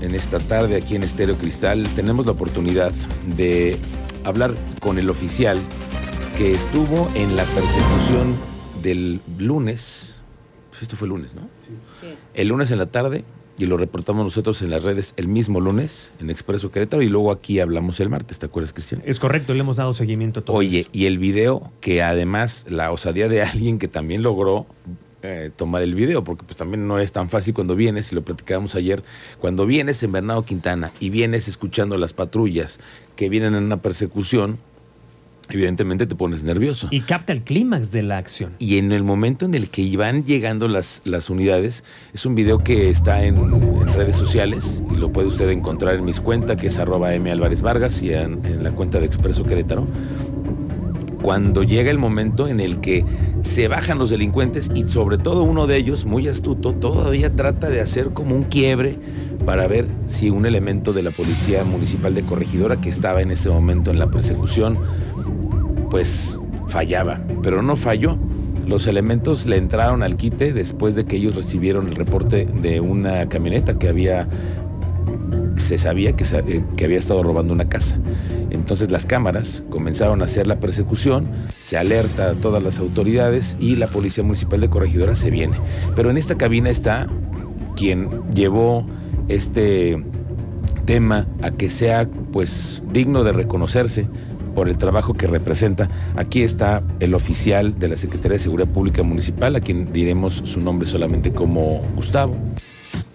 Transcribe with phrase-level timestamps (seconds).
[0.00, 2.92] en esta tarde aquí en Estéreo Cristal tenemos la oportunidad
[3.36, 3.76] de
[4.24, 5.60] hablar con el oficial
[6.36, 8.36] que estuvo en la persecución
[8.82, 10.22] del lunes.
[10.70, 11.42] Pues esto fue el lunes, ¿no?
[12.00, 12.08] Sí.
[12.34, 13.24] El lunes en la tarde
[13.58, 17.32] y lo reportamos nosotros en las redes el mismo lunes en Expreso Querétaro y luego
[17.32, 19.02] aquí hablamos el martes, ¿te acuerdas, Cristian?
[19.04, 20.56] Es correcto, le hemos dado seguimiento a todo.
[20.56, 20.90] Oye, eso.
[20.92, 24.66] y el video que además la osadía de alguien que también logró
[25.22, 28.22] eh, tomar el video, porque pues también no es tan fácil cuando vienes, y lo
[28.22, 29.02] platicábamos ayer,
[29.40, 32.78] cuando vienes en Bernardo Quintana y vienes escuchando las patrullas
[33.16, 34.58] que vienen en una persecución,
[35.50, 36.88] evidentemente te pones nervioso.
[36.90, 38.54] Y capta el clímax de la acción.
[38.58, 42.58] Y en el momento en el que iban llegando las, las unidades, es un video
[42.58, 46.66] que está en, en redes sociales y lo puede usted encontrar en mis cuentas, que
[46.66, 49.88] es arroba M Álvarez Vargas y en, en la cuenta de Expreso Querétaro.
[51.28, 53.04] Cuando llega el momento en el que
[53.42, 57.82] se bajan los delincuentes y sobre todo uno de ellos, muy astuto, todavía trata de
[57.82, 58.96] hacer como un quiebre
[59.44, 63.50] para ver si un elemento de la Policía Municipal de Corregidora que estaba en ese
[63.50, 64.78] momento en la persecución
[65.90, 68.16] pues fallaba, pero no falló.
[68.66, 73.28] Los elementos le entraron al quite después de que ellos recibieron el reporte de una
[73.28, 74.26] camioneta que había,
[75.56, 77.98] se sabía que, eh, que había estado robando una casa.
[78.50, 83.76] Entonces las cámaras comenzaron a hacer la persecución, se alerta a todas las autoridades y
[83.76, 85.56] la Policía Municipal de Corregidora se viene.
[85.94, 87.08] Pero en esta cabina está
[87.76, 88.86] quien llevó
[89.28, 90.02] este
[90.84, 94.06] tema a que sea pues digno de reconocerse
[94.54, 95.88] por el trabajo que representa.
[96.16, 100.60] Aquí está el oficial de la Secretaría de Seguridad Pública Municipal, a quien diremos su
[100.60, 102.34] nombre solamente como Gustavo.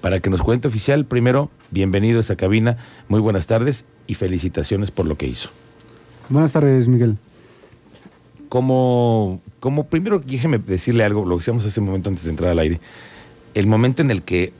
[0.04, 2.76] Para que nos cuente oficial, primero, bienvenido a esta cabina,
[3.08, 5.48] muy buenas tardes y felicitaciones por lo que hizo.
[6.28, 7.16] Buenas tardes, Miguel.
[8.50, 12.52] Como, como primero, déjeme decirle algo, lo que decíamos hace un momento antes de entrar
[12.52, 12.82] al aire.
[13.54, 14.52] El momento en el que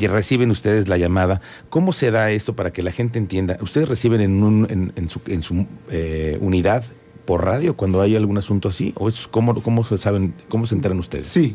[0.00, 3.58] reciben ustedes la llamada, ¿cómo se da esto para que la gente entienda?
[3.60, 6.82] ¿Ustedes reciben en, un- en, en su, en su, eh, unidad
[7.24, 8.92] por radio cuando hay algún asunto así?
[8.96, 11.26] ¿O es cómo, cómo se saben, cómo se enteran ustedes?
[11.26, 11.54] Sí.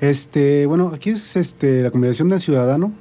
[0.00, 2.92] Este, bueno, aquí es este, la combinación del ciudadano,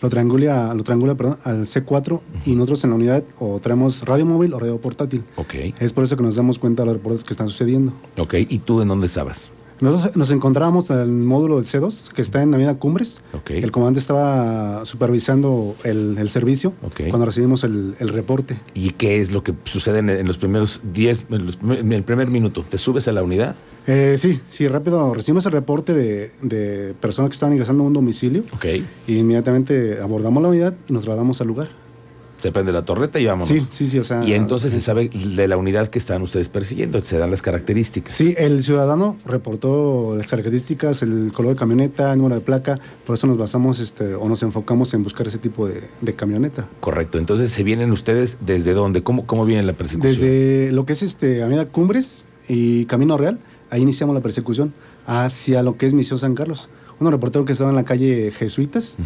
[0.00, 4.24] lo triangula, lo triangula perdón, al C4 y nosotros en la unidad o traemos radio
[4.24, 5.22] móvil o radio portátil.
[5.36, 7.92] Ok, Es por eso que nos damos cuenta de los reportes que están sucediendo.
[8.16, 8.34] ok.
[8.48, 9.50] ¿Y tú en dónde estabas?
[9.80, 13.22] Nosotros nos encontramos en el módulo del C2, que está en Avenida Cumbres.
[13.32, 13.50] Ok.
[13.50, 16.74] El comandante estaba supervisando el, el servicio
[17.08, 18.58] cuando recibimos el, el reporte.
[18.74, 22.64] ¿Y qué es lo que sucede en, en los primeros 10, en, el primer minuto?
[22.68, 23.56] ¿Te subes a la unidad?
[23.86, 25.14] Eh, sí, sí, rápido.
[25.14, 28.44] Recibimos el reporte de, de personas que estaban ingresando a un domicilio.
[29.06, 31.79] Y inmediatamente abordamos la unidad y nos trasladamos al lugar.
[32.40, 33.48] Se prende la torreta y vámonos.
[33.48, 34.24] Sí, sí, sí, o sea.
[34.24, 38.14] Y entonces se sabe de la unidad que están ustedes persiguiendo, se dan las características.
[38.14, 43.14] Sí, el ciudadano reportó las características, el color de camioneta, el número de placa, por
[43.14, 46.66] eso nos basamos este, o nos enfocamos en buscar ese tipo de, de camioneta.
[46.80, 47.18] Correcto.
[47.18, 49.02] Entonces se vienen ustedes desde dónde?
[49.02, 50.12] ¿Cómo, cómo viene la persecución?
[50.12, 53.38] Desde lo que es este Avenida Cumbres y Camino Real,
[53.70, 54.72] ahí iniciamos la persecución
[55.06, 56.68] hacia lo que es Misión San Carlos.
[57.00, 58.96] Uno reportero que estaba en la calle Jesuitas.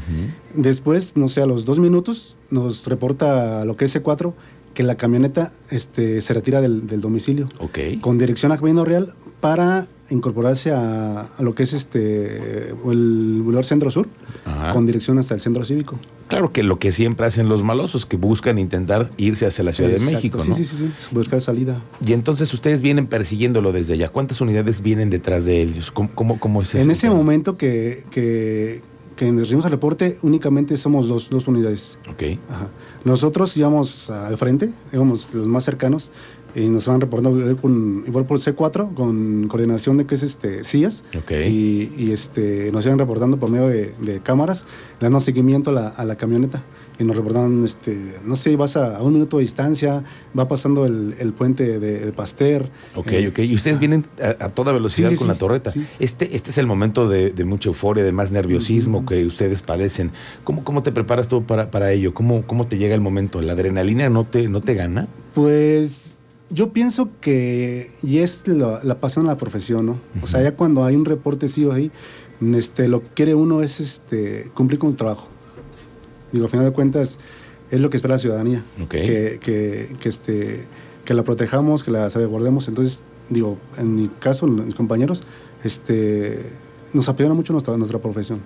[0.54, 4.32] Después, no sé, a los dos minutos nos reporta lo que es C4
[4.74, 7.48] que la camioneta este, se retira del, del domicilio.
[7.58, 7.78] Ok.
[8.00, 13.64] con dirección a Camino Real para incorporarse a, a lo que es este el Boulevard
[13.64, 14.06] Centro Sur
[14.44, 14.72] Ajá.
[14.72, 15.98] con dirección hasta el Centro Cívico.
[16.28, 19.90] Claro que lo que siempre hacen los malosos, que buscan intentar irse hacia la Ciudad
[19.92, 20.10] Exacto.
[20.10, 20.56] de México, Sí, ¿no?
[20.56, 21.82] sí, sí, sí, buscar salida.
[22.04, 24.08] Y entonces ustedes vienen persiguiéndolo desde allá.
[24.08, 25.90] ¿Cuántas unidades vienen detrás de ellos?
[25.90, 26.78] ¿Cómo, cómo, cómo es eso?
[26.82, 28.82] En ese momento que, que,
[29.16, 31.98] que nos recibimos el reporte, únicamente somos dos, dos unidades.
[32.10, 32.22] Ok.
[32.48, 32.68] Ajá.
[33.04, 36.10] Nosotros íbamos al frente, íbamos los más cercanos,
[36.54, 41.04] y nos van reportando con, igual por C4, con coordinación de que es este CIAS.
[41.18, 41.32] Ok.
[41.48, 44.64] Y, y, este, nos iban reportando por medio de, de cámaras,
[45.00, 46.62] le dando seguimiento a la, a la camioneta.
[46.96, 50.04] Y nos reportaban, este, no sé, vas a, a un minuto de distancia,
[50.38, 52.70] va pasando el, el puente de, de Pasteur.
[52.94, 53.38] Ok, Eh, ok.
[53.40, 55.72] Y ustedes vienen a, a toda velocidad Sí, sí, con la torreta.
[55.72, 55.84] sí.
[55.98, 60.12] Este, este es el momento de, de mucha euforia, de más nerviosismo que ustedes padecen.
[60.44, 62.14] ¿Cómo, cómo te preparas tú para, para ello?
[62.14, 63.42] ¿Cómo, ¿Cómo te llega el momento?
[63.42, 65.08] ¿La adrenalina no te, no te gana?
[65.34, 66.12] Pues
[66.50, 69.98] yo pienso que y es la, la pasión a la profesión, ¿no?
[70.22, 71.90] O sea, ya cuando hay un reporte sí o ahí,
[72.54, 75.28] este, lo que quiere uno es este, cumplir con el trabajo.
[76.32, 77.18] Digo, al final de cuentas,
[77.70, 78.62] es lo que espera la ciudadanía.
[78.82, 78.90] Ok.
[78.90, 80.64] Que, que, que, este,
[81.04, 82.68] que la protejamos, que la salvaguardemos.
[82.68, 85.22] Entonces, digo, en mi caso, en mis compañeros,
[85.62, 86.40] este,
[86.92, 88.40] nos apasiona mucho nuestra, nuestra profesión.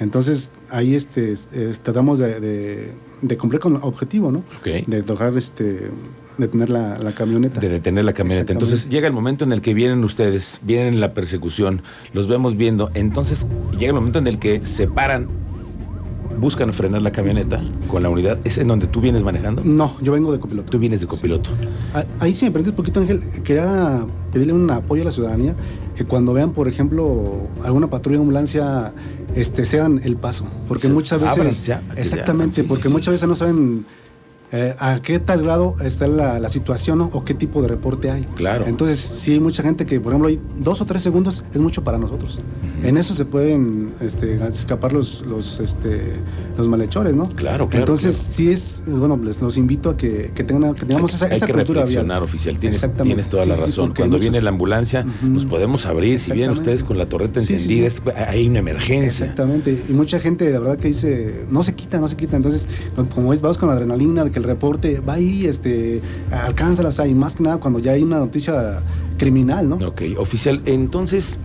[0.00, 1.48] Entonces, ahí este, es-
[1.82, 2.90] tratamos de, de-
[3.22, 4.38] de cumplir con el objetivo, ¿no?
[4.58, 4.86] Ok.
[4.86, 5.90] De tocar, este,
[6.38, 7.60] detener la, la camioneta.
[7.60, 8.52] de detener la camioneta.
[8.52, 11.82] Entonces llega el momento en el que vienen ustedes, vienen en la persecución,
[12.12, 12.90] los vemos viendo.
[12.94, 15.28] Entonces llega el momento en el que se paran
[16.38, 18.38] buscan frenar la camioneta con la unidad.
[18.44, 19.62] ¿Es en donde tú vienes manejando?
[19.64, 20.70] No, yo vengo de copiloto.
[20.70, 21.50] Tú vienes de copiloto.
[21.92, 23.20] Ah, Ahí sí me un poquito, Ángel.
[23.42, 25.54] Quería pedirle un apoyo a la ciudadanía
[25.96, 28.94] que cuando vean, por ejemplo, alguna patrulla de ambulancia,
[29.34, 30.46] este, sean el paso.
[30.68, 31.66] Porque Se muchas veces.
[31.66, 32.94] ya, exactamente, sí, porque sí, sí.
[32.94, 33.84] muchas veces no saben
[34.52, 37.10] eh, a qué tal grado está la, la situación ¿no?
[37.12, 38.22] o qué tipo de reporte hay.
[38.36, 38.64] Claro.
[38.66, 41.84] Entonces, sí hay mucha gente que, por ejemplo, hay dos o tres segundos es mucho
[41.84, 42.40] para nosotros.
[42.82, 46.00] En eso se pueden este, escapar los, los, este,
[46.56, 47.24] los malhechores, ¿no?
[47.30, 48.32] Claro, claro, Entonces, claro.
[48.34, 51.32] sí es, bueno, les los invito a que, que, tengan, que tengamos hay, esa, hay
[51.32, 52.22] esa que cultura reflexionar, vial.
[52.22, 52.58] oficial.
[52.58, 53.92] Tienes, toda la Sí, razón.
[53.94, 56.18] Cuando muchos- viene la ambulancia, nos podemos abrir.
[56.18, 59.26] Si vienen ustedes con la torreta Sí, encendida, es- hay una emergencia.
[59.26, 59.82] Exactamente.
[59.88, 62.36] Y mucha gente, la verdad, que dice, no se quita, no se quita.
[62.36, 62.66] Entonces,
[63.14, 66.00] como es, vamos con la adrenalina de que el reporte va ahí, este,
[66.30, 68.80] alcánzala, o sea, y más que nada cuando ya hay una noticia
[69.18, 69.76] criminal, ¿no?
[69.76, 70.62] Ok, oficial.
[70.64, 71.38] Entonces,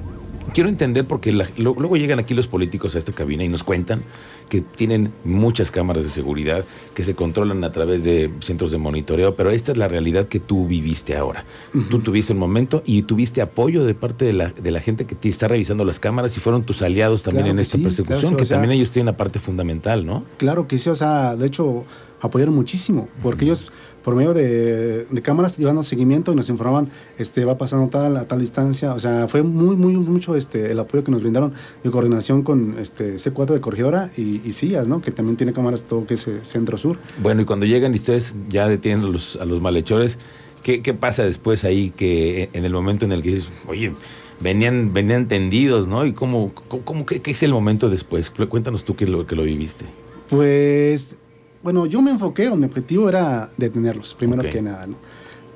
[0.54, 3.64] quiero entender porque la- lo- luego llegan aquí los políticos a esta cabina y nos
[3.64, 4.02] cuentan
[4.50, 6.64] que tienen muchas cámaras de seguridad
[6.94, 10.40] que se controlan a través de centros de monitoreo, pero esta es la realidad que
[10.40, 11.44] tú viviste ahora.
[11.90, 15.16] Tú tuviste un momento y tuviste apoyo de parte de la, de la gente que
[15.16, 18.20] te está revisando las cámaras y fueron tus aliados también Claro en esta sí, persecución,
[18.20, 20.26] claro, sí, o que sea- también ellos tienen una parte fundamental, ¿no?
[20.38, 21.86] Claro que sí, o sea, de hecho,
[22.24, 23.68] apoyaron muchísimo, porque ellos,
[24.04, 26.88] por medio de, de cámaras, iban seguimiento y nos informaban,
[27.18, 30.80] este, va pasando tal, a tal distancia, o sea, fue muy, muy, mucho este, el
[30.80, 31.54] apoyo que nos brindaron
[31.84, 35.02] de coordinación con este C4 de Corregidora y, y CIAS, ¿no?
[35.02, 36.98] Que también tiene cámaras todo que es eh, Centro Sur.
[37.22, 40.18] Bueno, y cuando llegan y ustedes ya detienen a los, a los malhechores,
[40.64, 43.92] ¿qué, qué pasa después ahí que en el momento en el que dices, oye,
[44.40, 46.06] venían, venían tendidos, ¿no?
[46.06, 48.30] ¿Y cómo, cómo, cómo- qué, qué es el momento después?
[48.30, 49.86] Cu- Cuéntanos tú que lo, que lo viviste.
[50.30, 51.18] Pues,
[51.64, 54.96] bueno, yo me enfoqué, o mi objetivo era detenerlos, primero que nada, ¿no?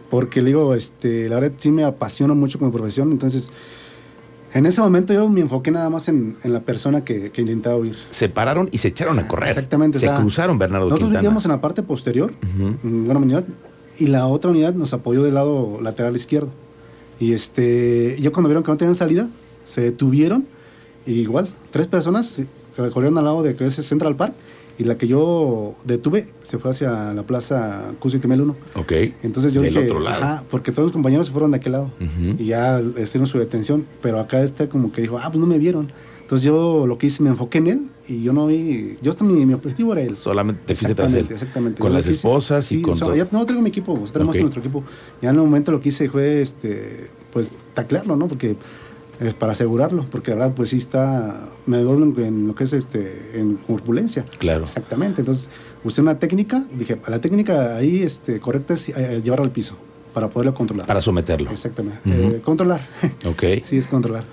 [0.10, 3.50] Porque le digo, este, la verdad sí me apasiona mucho como profesión, entonces,
[4.54, 7.76] en ese momento yo me enfoqué nada más en, en la persona que, que intentaba
[7.76, 7.98] huir.
[8.10, 9.50] Se pararon y se echaron a correr.
[9.50, 9.98] Exactamente.
[9.98, 11.24] o Se sea, cruzaron Bernardo Nosotros Quintana.
[11.26, 12.34] íbamos en la parte posterior,
[12.84, 13.44] mm, una unidad,
[14.00, 16.50] y la otra unidad nos apoyó del lado lateral izquierdo.
[17.20, 19.28] Y este, yo cuando vieron que no tenían salida,
[19.66, 20.46] se detuvieron,
[21.06, 22.42] y igual, tres personas
[22.76, 24.34] que corrieron al lado de que es Central Park,
[24.80, 28.56] y la que yo detuve se fue hacia la plaza Cusi Timel 1.
[28.76, 28.92] Ok.
[29.24, 30.24] Entonces yo Del dije, otro lado.
[30.24, 31.90] ajá, porque todos los compañeros se fueron de aquel lado
[32.38, 35.58] y ya hicieron su detención, pero acá este como que dijo, ah, pues no me
[35.58, 35.92] vieron.
[36.22, 39.24] Entonces yo lo que hice, me enfoqué en él y yo no vi, yo hasta
[39.24, 40.18] mi, mi objetivo era él.
[40.18, 41.26] Solamente te fuiste tras él.
[41.30, 41.80] Exactamente.
[41.80, 43.16] Con Yo las esposas y sí, con o sea, todo.
[43.16, 44.42] ya no traigo mi equipo, o sea, tenemos Ok.
[44.42, 44.84] nuestro equipo.
[45.22, 48.28] Ya en el momento lo que hice fue, este, pues, taclearlo, ¿no?
[48.28, 48.58] Porque,
[49.20, 53.40] eh, para asegurarlo, porque la verdad, pues sí está, me en, lo que es, este,
[53.40, 54.26] en corpulencia.
[54.38, 54.64] Claro.
[54.64, 55.50] Exactamente, entonces
[55.84, 59.76] usé una técnica, dije, la técnica ahí, este, correcta es eh, llevarlo al piso,
[60.14, 60.86] para poderlo controlar.
[60.86, 61.50] Para someterlo.
[61.50, 62.00] Exactamente.
[62.06, 62.86] Eh, controlar.
[63.26, 63.44] Ok.
[63.64, 64.24] sí, es controlar.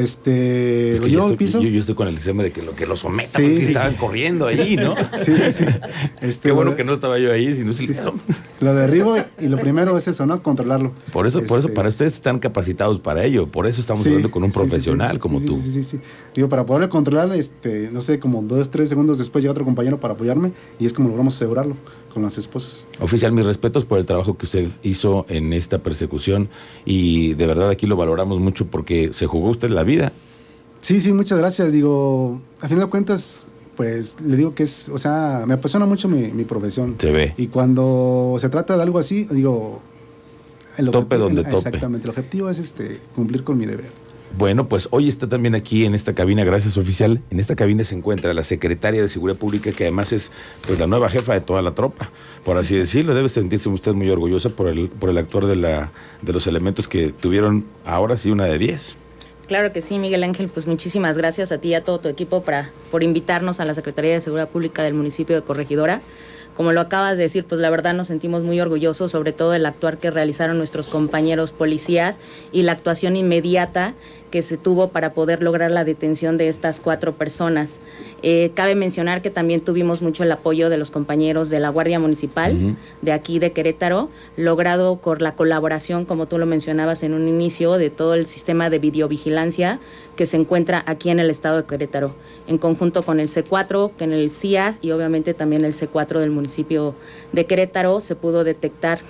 [0.00, 2.52] Este, Es lo que llevo yo, al estoy, yo, yo estoy con el sistema de
[2.52, 3.42] que lo, que lo someta, Sí.
[3.42, 4.94] porque estaban corriendo ahí, ¿no?
[5.18, 5.64] Sí, sí, sí.
[6.20, 7.94] Este, Qué bueno lo- que no estaba yo ahí, sino si Sí.
[8.60, 10.42] Lo derribo y lo primero es eso, ¿no?
[10.42, 10.92] Controlarlo.
[11.12, 13.46] Por eso, por eso, Este, para ustedes están capacitados para ello.
[13.46, 15.58] Por eso estamos sí, hablando con un profesional como tú.
[15.58, 16.00] Sí, sí, sí, sí.
[16.34, 19.98] Digo, para poderlo controlar, este, no sé, como dos, tres segundos después llega otro compañero
[20.00, 21.76] para apoyarme y es como logramos asegurarlo
[22.12, 22.86] con las esposas.
[23.00, 26.48] Oficial, mis respetos por el trabajo que usted hizo en esta persecución
[26.84, 30.12] y de verdad aquí lo valoramos mucho porque se jugó usted la vida.
[30.80, 31.72] Sí, sí, muchas gracias.
[31.72, 33.46] Digo, a fin de cuentas,
[33.76, 36.96] pues le digo que es, o sea, me apasiona mucho mi, mi profesión.
[36.98, 37.34] Se ve.
[37.36, 39.80] Y cuando se trata de algo así, digo...
[40.76, 41.56] el Tope objetivo- donde tope.
[41.56, 43.90] Exactamente, el objetivo es este, cumplir con mi deber.
[44.36, 47.20] Bueno, pues hoy está también aquí en esta cabina, gracias oficial.
[47.30, 50.32] En esta cabina se encuentra la secretaria de Seguridad Pública, que además es
[50.66, 52.10] pues la nueva jefa de toda la tropa,
[52.44, 53.14] por así decirlo.
[53.14, 56.88] Debe sentirse usted muy orgullosa por el, por el actuar de, la, de los elementos
[56.88, 58.96] que tuvieron ahora sí una de 10.
[59.48, 62.42] Claro que sí, Miguel Ángel, pues muchísimas gracias a ti y a todo tu equipo
[62.42, 66.02] para, por invitarnos a la Secretaría de Seguridad Pública del municipio de Corregidora.
[66.56, 69.66] Como lo acabas de decir, pues la verdad nos sentimos muy orgullosos, sobre todo del
[69.66, 72.20] actuar que realizaron nuestros compañeros policías
[72.52, 73.94] y la actuación inmediata
[74.30, 77.80] que se tuvo para poder lograr la detención de estas cuatro personas.
[78.22, 81.98] Eh, cabe mencionar que también tuvimos mucho el apoyo de los compañeros de la Guardia
[81.98, 87.26] Municipal de aquí de Querétaro, logrado por la colaboración, como tú lo mencionabas en un
[87.26, 89.80] inicio, de todo el sistema de videovigilancia
[90.16, 92.14] que se encuentra aquí en el estado de Querétaro,
[92.46, 96.39] en conjunto con el C4, con el CIAS y obviamente también el C4 del municipio
[97.32, 99.00] de Querétaro, se pudo detectar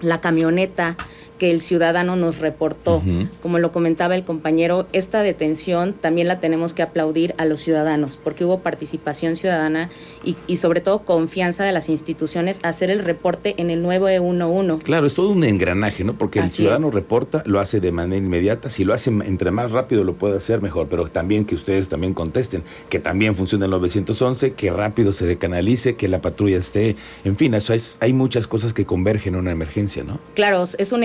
[0.00, 0.96] la camioneta
[1.42, 2.98] que el ciudadano nos reportó.
[2.98, 3.26] Ujú.
[3.42, 8.16] Como lo comentaba el compañero, esta detención también la tenemos que aplaudir a los ciudadanos,
[8.16, 9.90] porque hubo participación ciudadana
[10.22, 14.84] y, y sobre todo confianza de las instituciones a hacer el reporte en el 911.
[14.84, 16.14] Claro, es todo un engranaje, ¿no?
[16.14, 16.94] Porque el Así ciudadano es.
[16.94, 18.70] reporta, lo hace de manera inmediata.
[18.70, 22.14] Si lo hace entre más rápido lo puede hacer mejor, pero también que ustedes también
[22.14, 26.94] contesten, que también funcione el 911, que rápido se decanalice, que la patrulla esté.
[27.24, 30.20] En fin, eso es- hay muchas cosas que convergen en una emergencia, ¿no?
[30.36, 31.02] Claro, es un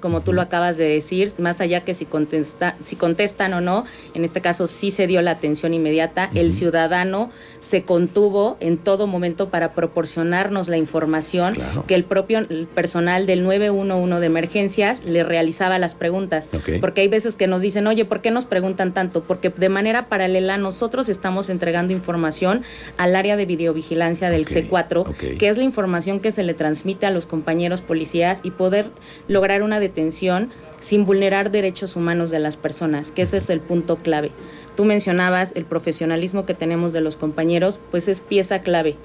[0.00, 3.84] como tú lo acabas de decir, más allá que si, contesta, si contestan o no,
[4.14, 9.06] en este caso sí se dio la atención inmediata, el ciudadano se contuvo en todo
[9.06, 11.84] momento para proporcionarnos la información Claro.
[11.86, 16.48] que el propio el personal del 911 de emergencias le realizaba las preguntas.
[16.80, 19.22] Porque hay veces que nos dicen, oye, ¿por qué nos preguntan tanto?
[19.22, 22.62] Porque de manera paralela nosotros estamos entregando información
[22.96, 25.38] al área de videovigilancia del Ok, C4, ok.
[25.38, 28.86] que es la información que se le transmite a los compañeros policías y poder
[29.28, 33.96] lograr una detención sin vulnerar derechos humanos de las personas, que ese es el punto
[33.96, 34.30] clave.
[34.76, 38.96] Tú mencionabas el profesionalismo que tenemos de los compañeros, pues es pieza clave,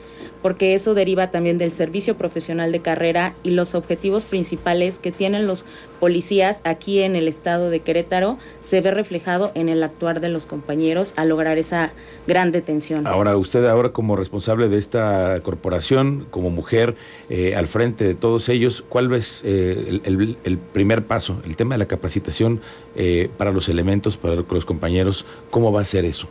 [0.41, 5.47] porque eso deriva también del servicio profesional de carrera y los objetivos principales que tienen
[5.47, 5.65] los
[5.99, 10.45] policías aquí en el estado de Querétaro se ve reflejado en el actuar de los
[10.45, 11.91] compañeros a lograr esa
[12.27, 13.07] gran detención.
[13.07, 16.95] Ahora, usted ahora como responsable de esta corporación, como mujer
[17.29, 21.41] eh, al frente de todos ellos, ¿cuál es eh, el, primer paso?
[21.45, 22.61] El tema de la capacitación
[22.95, 26.27] eh, para los elementos, para los compañeros, ¿cómo va a ser eso?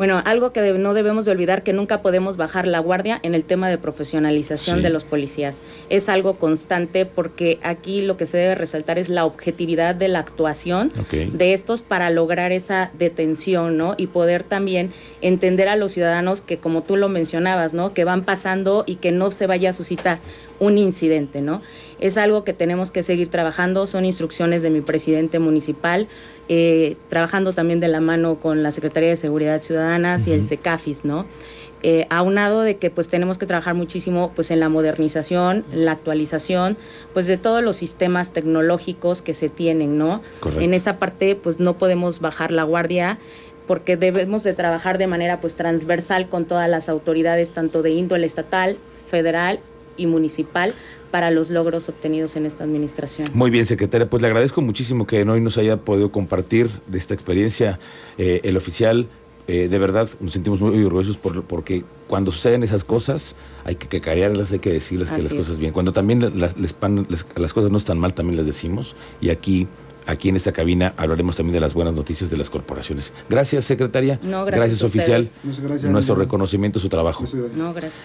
[0.00, 3.44] Bueno, algo que no debemos de olvidar que nunca podemos bajar la guardia en el
[3.44, 4.82] tema de profesionalización Sí.
[4.82, 5.60] de los policías.
[5.90, 10.20] Es algo constante porque aquí lo que se debe resaltar es la objetividad de la
[10.20, 13.94] actuación de estos para lograr esa detención, ¿no?
[13.98, 14.90] Y poder también
[15.20, 17.92] entender a los ciudadanos que como tú lo mencionabas, ¿no?
[17.92, 20.18] Que van pasando y que no se vaya a suscitar
[20.60, 21.62] un incidente, ¿no?
[21.98, 26.06] Es algo que tenemos que seguir trabajando, son instrucciones de mi presidente municipal,
[26.48, 31.04] eh, trabajando también de la mano con la Secretaría de Seguridad Ciudadana y el CECAFIS,
[31.04, 31.26] ¿no?
[31.82, 36.76] Eh, aunado de que pues tenemos que trabajar muchísimo pues en la modernización, la actualización,
[37.14, 40.20] pues de todos los sistemas tecnológicos que se tienen, ¿no?
[40.40, 40.62] Correcto.
[40.62, 43.18] En esa parte pues no podemos bajar la guardia
[43.66, 48.26] porque debemos de trabajar de manera pues transversal con todas las autoridades tanto de índole
[48.26, 48.76] estatal,
[49.06, 49.60] federal
[49.96, 50.74] y municipal
[51.10, 53.30] para los logros obtenidos en esta administración.
[53.34, 57.14] Muy bien, secretaria, pues le agradezco muchísimo que hoy nos haya podido compartir de esta
[57.14, 57.78] experiencia
[58.18, 59.08] eh, el oficial.
[59.48, 63.88] eh, de verdad, nos sentimos muy orgullosos por, porque cuando suceden esas cosas hay que
[63.88, 65.34] cacarearlas, hay que decirles que las es.
[65.34, 65.72] cosas bien.
[65.72, 68.94] Cuando también las, les pan- les- las cosas no están mal, también las decimos.
[69.20, 69.66] Y aquí,
[70.06, 73.12] aquí en esta cabina hablaremos también de las buenas noticias de las corporaciones.
[73.28, 74.20] Gracias, secretaria.
[74.22, 75.28] No, gracias a oficial.
[75.64, 75.90] gracias.
[75.90, 77.22] Nuestro reconocimiento a su trabajo.
[77.22, 77.58] Muchas gracias.
[77.58, 77.98] No, gracias.